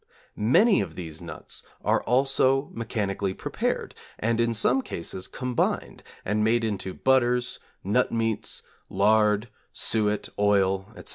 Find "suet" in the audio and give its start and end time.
9.73-10.27